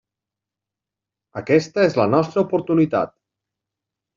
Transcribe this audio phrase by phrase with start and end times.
[1.43, 3.17] Aquesta és la nostra oportunitat.